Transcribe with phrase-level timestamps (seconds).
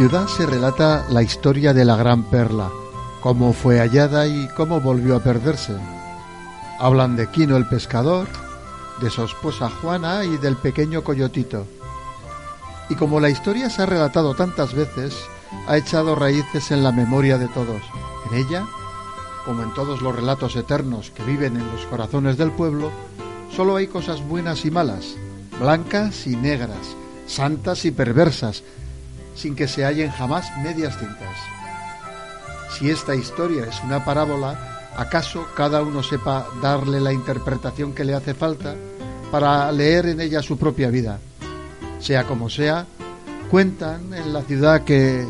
[0.00, 2.70] Ciudad se relata la historia de la gran perla,
[3.20, 5.76] cómo fue hallada y cómo volvió a perderse.
[6.78, 8.26] Hablan de Quino el pescador,
[9.02, 11.66] de su esposa Juana y del pequeño coyotito.
[12.88, 15.14] Y como la historia se ha relatado tantas veces,
[15.66, 17.82] ha echado raíces en la memoria de todos.
[18.30, 18.64] En ella,
[19.44, 22.90] como en todos los relatos eternos que viven en los corazones del pueblo,
[23.54, 25.16] solo hay cosas buenas y malas,
[25.60, 28.62] blancas y negras, santas y perversas,
[29.34, 31.36] sin que se hallen jamás medias tintas.
[32.76, 38.14] Si esta historia es una parábola, ¿acaso cada uno sepa darle la interpretación que le
[38.14, 38.74] hace falta
[39.30, 41.18] para leer en ella su propia vida?
[41.98, 42.86] Sea como sea,
[43.50, 45.26] cuentan en la ciudad que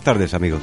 [0.00, 0.62] Buenas tardes, amigos.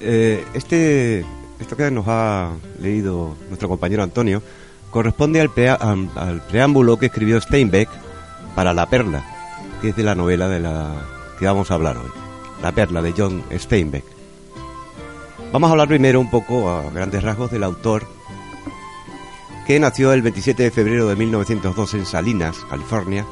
[0.00, 1.22] Eh, este,
[1.60, 4.42] esto que nos ha leído nuestro compañero Antonio
[4.90, 5.50] corresponde al,
[6.16, 7.90] al preámbulo que escribió Steinbeck
[8.54, 9.22] para La Perla,
[9.82, 10.94] que es de la novela de la
[11.38, 12.08] que vamos a hablar hoy.
[12.62, 14.04] La Perla de John Steinbeck.
[15.52, 18.06] Vamos a hablar primero un poco a grandes rasgos del autor
[19.66, 23.26] que nació el 27 de febrero de 1902 en Salinas, California,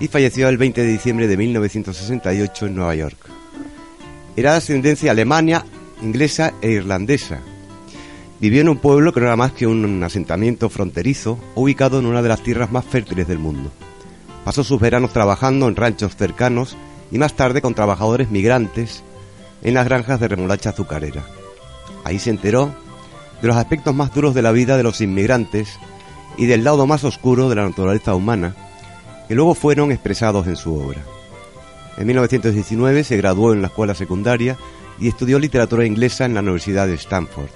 [0.00, 3.43] y falleció el 20 de diciembre de 1968 en Nueva York.
[4.36, 5.64] Era de ascendencia alemana,
[6.02, 7.40] inglesa e irlandesa.
[8.40, 12.20] Vivió en un pueblo que no era más que un asentamiento fronterizo ubicado en una
[12.20, 13.70] de las tierras más fértiles del mundo.
[14.44, 16.76] Pasó sus veranos trabajando en ranchos cercanos
[17.10, 19.04] y más tarde con trabajadores migrantes
[19.62, 21.24] en las granjas de remolacha azucarera.
[22.02, 22.74] Ahí se enteró
[23.40, 25.78] de los aspectos más duros de la vida de los inmigrantes
[26.36, 28.56] y del lado más oscuro de la naturaleza humana,
[29.28, 31.02] que luego fueron expresados en su obra.
[31.96, 34.56] En 1919 se graduó en la escuela secundaria
[34.98, 37.50] y estudió literatura inglesa en la Universidad de Stanford.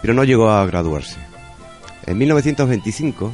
[0.00, 1.18] Pero no llegó a graduarse.
[2.06, 3.32] En 1925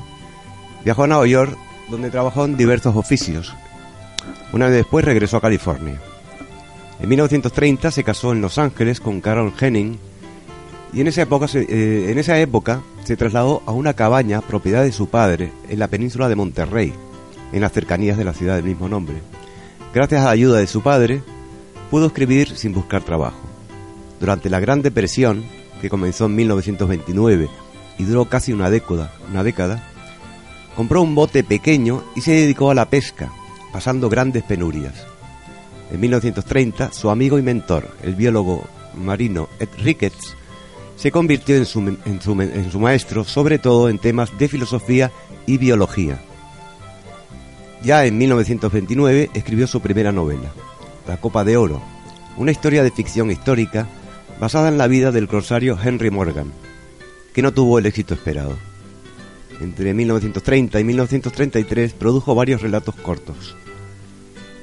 [0.85, 1.57] viajó a Nueva York
[1.91, 3.55] donde trabajó en diversos oficios.
[4.53, 5.99] Una vez después regresó a California.
[7.01, 9.99] En 1930 se casó en Los Ángeles con Carol Henning
[10.93, 15.79] y en esa época se, eh, trasladó a una cabaña propiedad de su padre en
[15.79, 16.93] la península de Monterrey,
[17.53, 19.17] en las cercanías de la ciudad del mismo nombre.
[19.95, 21.23] Gracias a la ayuda de su padre,
[21.91, 23.39] pudo escribir sin buscar trabajo.
[24.21, 25.45] Durante la Gran Depresión,
[25.81, 27.49] que comenzó en 1929
[27.99, 29.83] y duró casi una década, una década,
[30.77, 33.31] compró un bote pequeño y se dedicó a la pesca,
[33.73, 34.95] pasando grandes penurias.
[35.91, 38.65] En 1930, su amigo y mentor, el biólogo
[38.95, 40.35] marino Ed Ricketts,
[40.97, 42.21] se convirtió su- en
[42.71, 45.11] su maestro, sobre todo en temas de filosofía
[45.47, 46.21] y biología.
[47.83, 50.53] Ya en 1929 escribió su primera novela,
[51.07, 51.81] La Copa de Oro,
[52.37, 53.87] una historia de ficción histórica
[54.41, 56.53] basada en la vida del corsario Henry Morgan,
[57.33, 58.57] que no tuvo el éxito esperado.
[59.61, 63.57] Entre 1930 y 1933 produjo varios relatos cortos.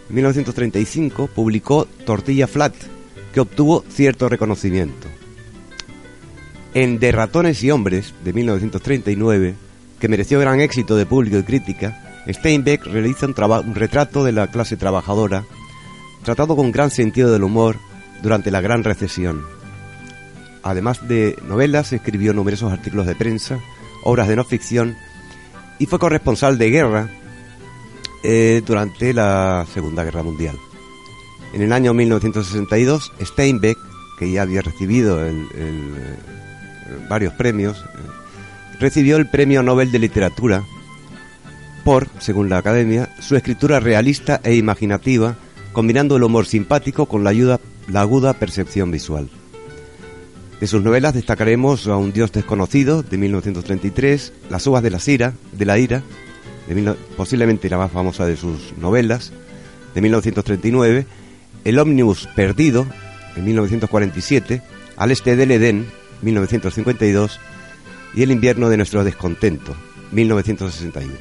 [0.09, 2.75] En 1935 publicó Tortilla Flat,
[3.33, 5.07] que obtuvo cierto reconocimiento.
[6.73, 9.55] En De ratones y hombres, de 1939,
[9.99, 14.77] que mereció gran éxito de público y crítica, Steinbeck realiza un, retrato de la clase
[14.77, 15.43] trabajadora
[16.23, 17.77] tratado con gran sentido del humor
[18.23, 19.45] durante la gran recesión.
[20.63, 23.59] Además de novelas, escribió numerosos artículos de prensa,
[24.03, 24.95] obras de no ficción
[25.77, 27.09] y fue corresponsal de guerra
[28.23, 30.55] eh, durante la Segunda Guerra Mundial.
[31.53, 33.77] En el año 1962, Steinbeck,
[34.17, 36.17] que ya había recibido eh,
[37.07, 40.63] varios premios, eh, recibió el Premio Nobel de Literatura
[41.85, 45.35] por, según la Academia, su escritura realista e imaginativa,
[45.71, 49.29] combinando el humor simpático con la, ayuda- la aguda percepción visual.
[50.59, 55.33] De sus novelas destacaremos a Un Dios desconocido, de 1933, Las uvas de la ira,
[55.51, 56.01] de la ira,
[56.67, 59.31] de posiblemente la más famosa de sus novelas,
[59.93, 61.05] de 1939,
[61.65, 62.87] El ómnibus perdido,
[63.35, 64.63] de 1947,
[64.97, 65.85] Al este del Edén,
[66.23, 67.39] 1952,
[68.15, 69.75] y El invierno de nuestro descontento,
[70.13, 71.13] 1961.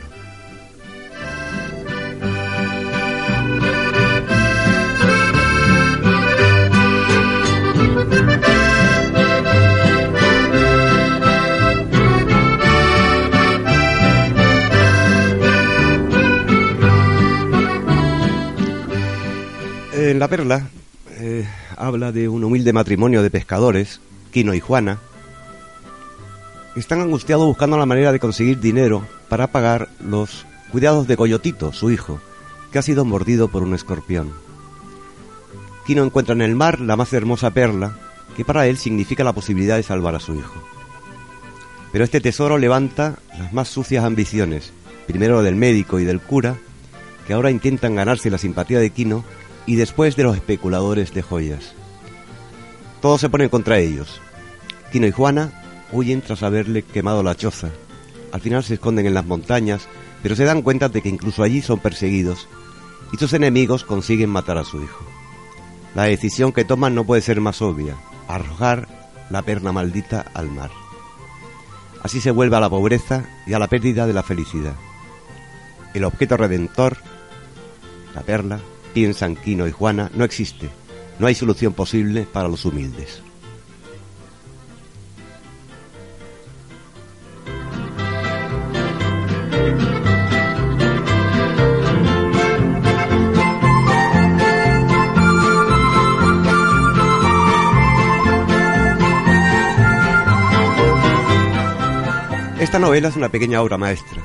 [20.25, 20.69] La Perla
[21.19, 24.01] eh, habla de un humilde matrimonio de pescadores,
[24.33, 24.99] Quino y Juana,
[26.73, 31.75] que están angustiados buscando la manera de conseguir dinero para pagar los cuidados de Coyotito,
[31.75, 32.23] su hijo,
[32.73, 34.33] que ha sido mordido por un escorpión.
[35.87, 37.99] Quino encuentra en el mar la más hermosa perla,
[38.35, 40.55] que para él significa la posibilidad de salvar a su hijo.
[41.93, 44.73] Pero este tesoro levanta las más sucias ambiciones,
[45.07, 46.57] primero del médico y del cura,
[47.27, 49.23] que ahora intentan ganarse la simpatía de Quino
[49.67, 51.73] y después de los especuladores de joyas.
[53.01, 54.21] Todos se ponen contra ellos.
[54.93, 55.63] Quino y Juana
[55.93, 57.69] huyen tras haberle quemado la choza.
[58.33, 59.89] Al final se esconden en las montañas,
[60.23, 62.49] pero se dan cuenta de que incluso allí son perseguidos
[63.13, 65.05] y sus enemigos consiguen matar a su hijo.
[65.95, 67.97] La decisión que toman no puede ser más obvia,
[68.27, 68.89] arrojar
[69.31, 70.71] la perna maldita al mar.
[72.03, 74.75] Así se vuelve a la pobreza y a la pérdida de la felicidad.
[75.95, 76.97] El objeto redentor,
[78.15, 78.61] la perla,
[78.95, 80.71] piensan Quino y Juana, no existe.
[81.19, 83.21] No hay solución posible para los humildes.
[102.61, 104.23] Esta novela es una pequeña obra maestra.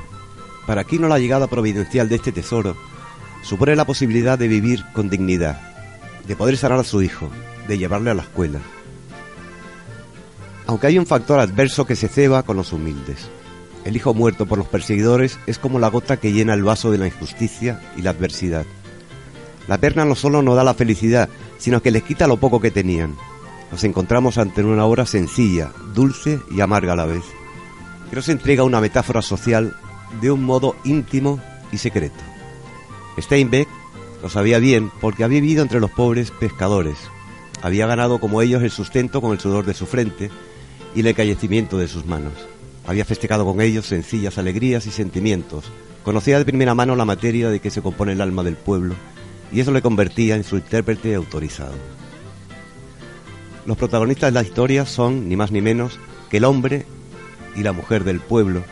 [0.65, 2.75] Para Quino la llegada providencial de este tesoro
[3.41, 5.59] supone la posibilidad de vivir con dignidad,
[6.27, 7.29] de poder sanar a su hijo,
[7.67, 8.59] de llevarle a la escuela.
[10.67, 13.27] Aunque hay un factor adverso que se ceba con los humildes.
[13.85, 16.97] El hijo muerto por los perseguidores es como la gota que llena el vaso de
[16.97, 18.65] la injusticia y la adversidad.
[19.67, 22.71] La perna no solo no da la felicidad, sino que les quita lo poco que
[22.71, 23.15] tenían.
[23.71, 27.23] Nos encontramos ante una obra sencilla, dulce y amarga a la vez,
[28.09, 29.75] que nos entrega una metáfora social
[30.21, 31.39] de un modo íntimo
[31.71, 32.19] y secreto.
[33.21, 33.67] Steinbeck
[34.21, 36.97] lo sabía bien porque había vivido entre los pobres pescadores.
[37.61, 40.29] Había ganado como ellos el sustento con el sudor de su frente
[40.95, 42.33] y el encallecimiento de sus manos.
[42.87, 45.65] Había festejado con ellos sencillas alegrías y sentimientos.
[46.03, 48.95] Conocía de primera mano la materia de que se compone el alma del pueblo
[49.51, 51.75] y eso le convertía en su intérprete autorizado.
[53.65, 55.99] Los protagonistas de la historia son, ni más ni menos,
[56.29, 56.85] que el hombre
[57.55, 58.63] y la mujer del pueblo,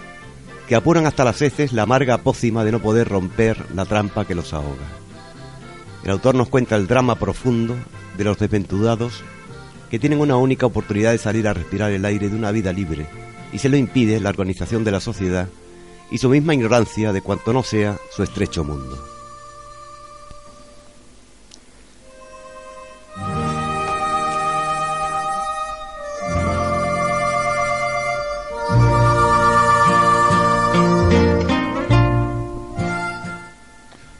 [0.67, 4.35] que apuran hasta las heces la amarga pócima de no poder romper la trampa que
[4.35, 4.85] los ahoga.
[6.03, 7.75] El autor nos cuenta el drama profundo
[8.17, 9.23] de los desventurados
[9.89, 13.07] que tienen una única oportunidad de salir a respirar el aire de una vida libre
[13.53, 15.47] y se lo impide la organización de la sociedad
[16.11, 19.16] y su misma ignorancia de cuanto no sea su estrecho mundo.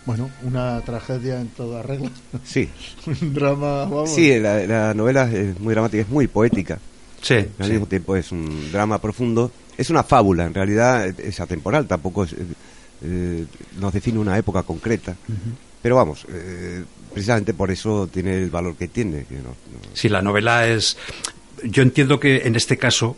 [0.08, 2.10] Bueno, una tragedia en toda regla.
[2.44, 2.68] Sí,
[3.06, 4.10] Un drama, vamos.
[4.16, 6.80] sí, la, la novela es muy dramática, es muy poética.
[7.22, 7.72] Sí, Al sí.
[7.74, 9.52] mismo tiempo es un drama profundo.
[9.78, 12.34] Es una fábula, en realidad es atemporal, tampoco es,
[13.04, 13.46] eh,
[13.80, 15.16] nos define una época concreta.
[15.84, 16.84] Pero vamos, eh,
[17.14, 19.26] precisamente por eso tiene el valor que tiene.
[19.26, 19.56] Que no- no-
[19.94, 20.98] Sí, la novela es.
[21.64, 23.16] Yo entiendo que en este caso,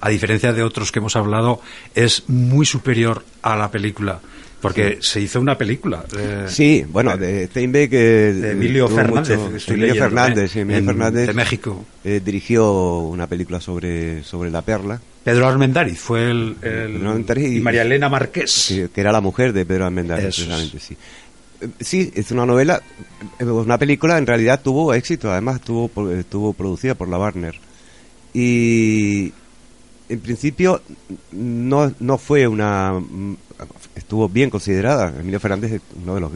[0.00, 1.60] a diferencia de otros que hemos hablado,
[1.94, 4.20] es muy superior a la película.
[4.60, 6.04] Porque se hizo una película.
[6.18, 7.92] eh, Sí, bueno, de Steinbeck...
[7.92, 7.96] eh,
[8.32, 9.38] de Emilio Fernández.
[9.38, 10.52] mucho- Emilio leyendo, Fernández, ¿eh?
[10.52, 11.84] sí, Emilio En- Fernández De México.
[12.04, 16.56] eh, dirigió una película sobre, sobre la perla, Pedro Armendáriz fue el.
[16.62, 18.66] el- Pedro Armendáriz y- y María Elena Marqués.
[18.68, 19.86] que, que era la mujer de Pedro
[20.18, 20.36] es.
[20.36, 20.96] precisamente, sí.
[21.60, 22.80] Eh, Sí, es una novela,
[23.38, 27.54] eh, una película en realidad tuvo éxito, además estuvo, estuvo producida por la Warner.
[28.34, 29.32] Y
[30.08, 30.80] en principio
[31.32, 32.94] no, no fue una...
[33.94, 35.12] estuvo bien considerada.
[35.18, 36.32] Emilio Fernández es uno de los...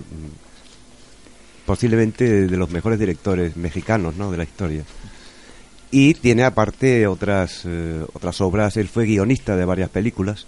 [1.67, 4.31] posiblemente de los mejores directores mexicanos ¿no?
[4.31, 4.83] de la historia.
[5.93, 10.47] Y tiene aparte otras, eh, otras obras, él fue guionista de varias películas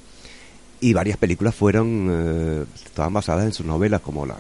[0.81, 4.37] y varias películas fueron eh, estaban basadas en sus novelas como la,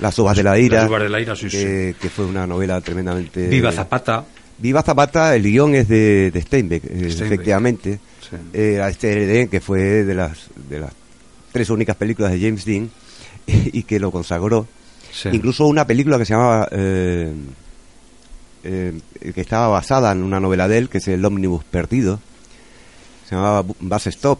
[0.00, 0.82] las uvas de la- ira
[1.50, 4.24] que, que fue una novela tremendamente Viva Zapata.
[4.62, 7.20] Viva Zapata el guion es de, de Steinbeck, eh, Steinbeck.
[7.32, 8.00] efectivamente
[8.30, 8.36] Sí.
[8.54, 10.92] Eh, a este que fue de las de las
[11.52, 12.88] tres únicas películas de James Dean
[13.46, 14.66] y que lo consagró
[15.12, 15.28] Sí.
[15.32, 17.30] incluso una película que se llamaba eh,
[18.64, 18.98] eh,
[19.34, 22.20] que estaba basada en una novela de él que es el ómnibus perdido
[23.28, 24.38] se llamaba Bu- Bus Stop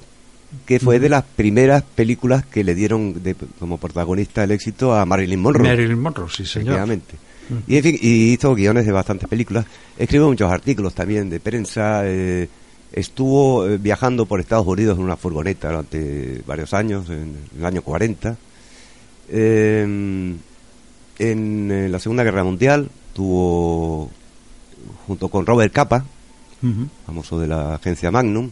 [0.67, 5.05] que fue de las primeras películas que le dieron de- como protagonista el éxito a
[5.05, 6.69] Marilyn Monroe Marilyn Monroe, sí, señor.
[6.77, 7.17] efectivamente
[7.67, 9.67] y, en fin, y hizo guiones de bastantes películas.
[9.99, 12.49] Escribió muchos artículos también de prensa eh,
[12.93, 17.83] estuvo eh, viajando por Estados Unidos en una furgoneta durante varios años en el año
[17.83, 18.37] 40
[19.31, 19.83] eh,
[21.19, 24.11] en eh, la Segunda Guerra Mundial tuvo
[25.07, 26.05] junto con Robert Capa
[27.07, 28.51] famoso de la agencia Magnum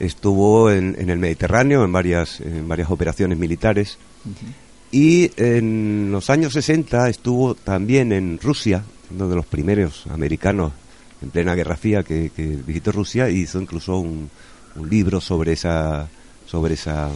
[0.00, 3.98] estuvo en, en el Mediterráneo en varias en varias operaciones militares
[4.94, 10.72] y en los años 60 estuvo también en Rusia uno de los primeros americanos
[11.20, 14.30] en plena Guerra Fría que, que visitó Rusia y hizo incluso un,
[14.76, 16.08] un libro sobre esa
[16.46, 17.10] sobre esa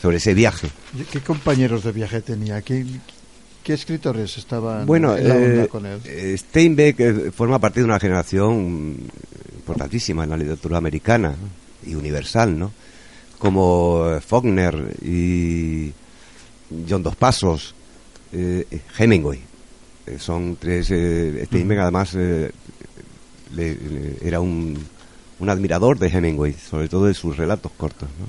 [0.00, 2.60] sobre ese viaje ¿Y ¿Qué compañeros de viaje tenía?
[2.62, 2.84] ¿Qué,
[3.64, 6.00] qué escritores estaban Bueno, en la onda eh, con él?
[6.04, 8.96] eh, Steinbeck eh, forma parte de una generación
[9.56, 11.34] importantísima en la literatura americana
[11.86, 12.72] y universal, ¿no?
[13.38, 15.92] Como Faulkner y
[16.88, 17.74] John Dos Pasos,
[18.32, 19.40] eh, eh, Hemingway.
[20.06, 20.88] Eh, son tres.
[20.90, 22.50] eh, Steinbeck además eh,
[23.54, 24.78] le- le- era un,
[25.40, 28.26] un admirador de Hemingway, sobre todo de sus relatos cortos, ¿no?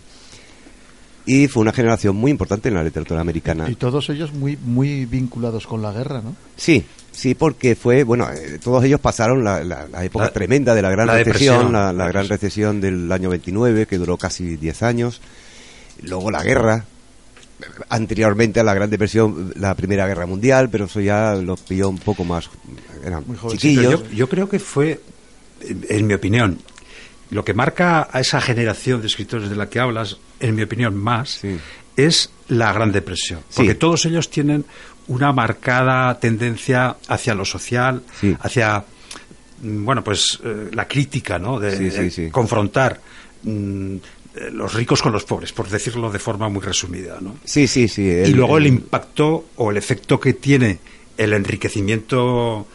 [1.24, 3.70] Y fue una generación muy importante en la literatura americana.
[3.70, 6.36] Y todos ellos muy muy vinculados con la guerra, ¿no?
[6.58, 10.74] Sí, sí, porque fue, bueno, eh, todos ellos pasaron la, la- la época La- tremenda
[10.74, 14.82] de la gran la recesión, la gran recesión del año 29, que duró casi 10
[14.82, 15.22] años,
[16.02, 16.86] luego la guerra,
[17.90, 21.98] anteriormente a la gran depresión, la primera guerra mundial, pero eso ya los pilló un
[21.98, 22.50] poco más,
[23.06, 24.04] eran Muy chiquillos.
[24.10, 25.02] Yo, yo creo que fue,
[25.90, 26.60] en, mi opinión,
[27.30, 30.96] lo que marca a esa generación de escritores de la que hablas, en mi opinión
[30.96, 31.58] más, Sí.
[31.96, 33.42] es la Gran Depresión.
[33.50, 33.58] Sí.
[33.58, 34.66] Porque todos ellos tienen
[35.08, 38.36] una marcada tendencia hacia lo social, Sí.
[38.42, 38.84] hacia,
[39.62, 41.60] mm, bueno, pues eh, la crítica, ¿no?
[41.60, 43.00] De, confrontar
[43.44, 43.96] mm,
[44.52, 47.36] los ricos con los pobres, por decirlo de forma muy resumida, ¿no?
[47.44, 48.02] Sí, sí, sí.
[48.04, 50.80] y luego el impacto o el efecto que tiene
[51.18, 52.66] el enriquecimiento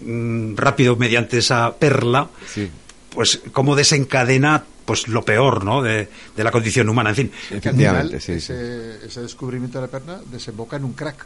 [0.00, 2.68] mm, rápido mediante esa perla, Sí.
[3.10, 5.80] pues cómo desencadena pues lo peor ¿no?
[5.82, 7.10] de, de la condición humana.
[7.10, 8.52] En fin, Que al final Efectivamente, sí, sí.
[8.52, 11.24] ese, ese descubrimiento de la perna desemboca en un crack.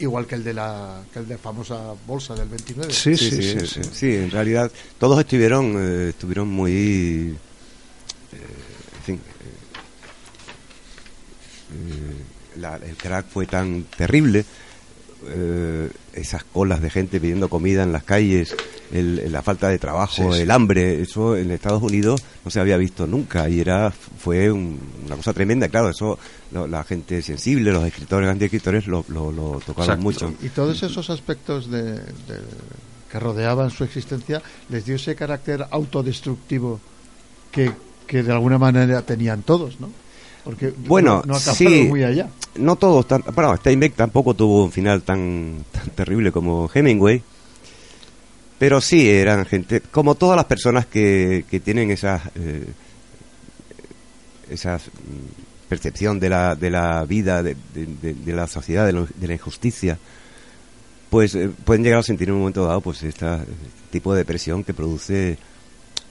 [0.00, 2.92] Igual que el de la que el de famosa bolsa del 29.
[2.92, 3.90] sí, Sí, sí, sí, sí, sí, sí.
[3.92, 7.36] sí, en realidad todos estuvieron, eh, estuvieron muy,
[8.32, 8.36] eh,
[9.02, 9.20] fin, eh,
[11.74, 14.44] eh, la- el crack fue tan terrible,
[15.28, 18.54] eh, esas colas de gente pidiendo comida en las calles,
[18.92, 20.42] el- la falta de trabajo, Sí, sí.
[20.42, 24.78] el hambre, eso en Estados Unidos no se había visto nunca y era fue un-
[25.06, 26.18] una cosa tremenda, claro, eso
[26.50, 30.02] lo- la gente sensible, los escritores, grandes escritores lo, lo, lo tocaron Exacto.
[30.02, 30.34] mucho.
[30.42, 36.80] Y todos esos aspectos de, de- que rodeaban su existencia les dio ese carácter autodestructivo
[37.50, 37.70] que,
[38.06, 39.90] que de alguna manera tenían todos, ¿no?
[40.44, 41.86] Porque Bueno, no, sí.
[41.88, 42.28] muy allá.
[42.56, 47.22] no todos tan, bueno Steinbeck tampoco tuvo un final tan, tan terrible como Hemingway
[48.58, 52.66] pero sí eran gente como todas las personas que, que tienen esas eh,
[54.50, 58.92] esas mm, percepción de la, de la vida de, de- de- de la sociedad de,
[58.92, 59.96] lo- de la injusticia
[61.10, 63.26] pues eh, pueden llegar a sentir en un momento dado pues este
[63.90, 65.38] tipo de depresión que produce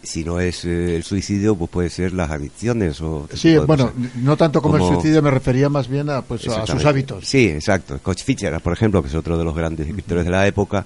[0.03, 3.91] si no es eh, el suicidio pues puede ser las adicciones o otro Sí, bueno,
[4.15, 7.27] no tanto como, el suicidio, me refería más bien a, pues, a sus hábitos.
[7.27, 7.99] Sí, exacto.
[8.23, 10.85] Fitzgerald, por ejemplo, que es otro de los grandes escritores de la época,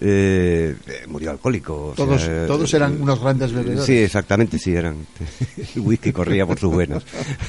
[0.00, 1.88] eh, eh, murió alcohólico.
[1.88, 3.84] o Todos- sea, eh, todos eran unos grandes bebedores.
[3.84, 5.06] Sí, exactamente, sí, eran.
[5.74, 7.02] El whisky corría por sus venas.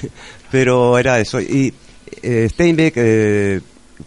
[0.52, 1.40] Pero era eso.
[1.42, 1.74] Y
[2.24, 3.62] Steinbeck eh,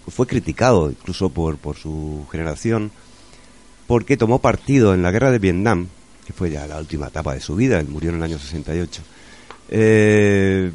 [0.09, 2.91] fue criticado incluso por, por su generación
[3.87, 5.89] porque tomó partido en la guerra de Vietnam,
[6.31, 9.03] que fue ya la última etapa de su vida, él murió en el año 68.
[9.69, 10.71] Eh,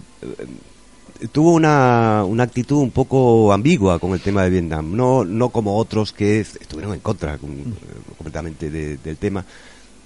[1.31, 5.77] tuvo una, una actitud un poco ambigua con el tema de Vietnam, no, no como
[5.77, 9.45] otros que est- estuvieron en contra con- eh, completamente de- del tema.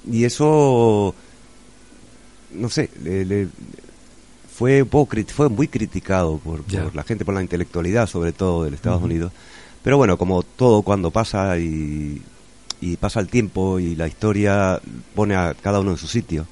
[0.10, 1.14] Y eso,
[2.54, 3.48] no sé, le- le-
[4.56, 8.66] fue, un poco, fue muy criticado por, por la gente, por la intelectualidad sobre todo
[8.66, 9.32] de Estados Unidos.
[9.84, 12.22] Pero bueno, como todo cuando pasa y,
[12.82, 14.80] y pasa el tiempo y la historia
[15.16, 16.46] pone a cada uno en su sitio,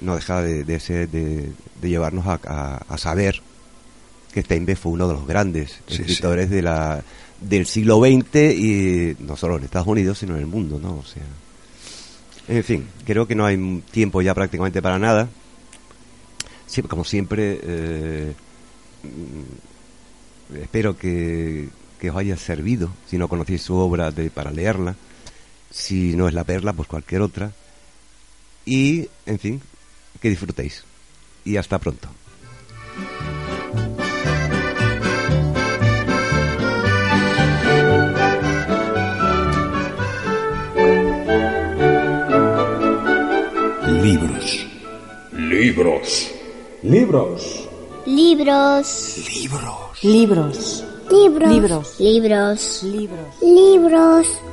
[0.00, 3.42] no deja de, de ser- de- de llevarnos a, a- a saber
[4.32, 6.02] que Steinbeck fue uno de los grandes Sí, sí.
[6.02, 7.02] escritores de la
[7.40, 10.94] del siglo XX y no solo en Estados Unidos sino en el mundo, ¿no?
[10.94, 11.22] O sea,
[12.48, 15.28] en fin, creo que no hay tiempo ya prácticamente para nada.
[16.66, 18.32] Siempre, como siempre, eh,
[19.02, 21.68] mm, espero que,
[22.00, 24.94] que os haya servido, si no conocéis su obra, de, para leerla.
[25.72, 27.50] Si no es la perla, pues cualquier otra.
[28.66, 29.62] Y, en fin,
[30.20, 30.84] que disfrutéis.
[31.44, 32.08] Y hasta pronto.
[44.02, 44.66] Libros.
[45.32, 46.30] Libros.
[46.82, 47.68] Libros.
[48.04, 49.18] Libros.
[49.22, 50.02] Libros.
[50.02, 50.84] Libros.
[51.12, 52.00] Libros.
[52.00, 52.00] Libros.
[52.00, 52.82] Libros.
[52.82, 53.42] Libros.
[53.42, 54.51] Libros.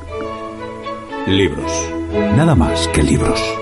[1.30, 1.72] Libros.
[2.36, 3.59] Nada más que libros.